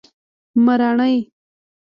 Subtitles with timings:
[0.65, 1.15] مراڼی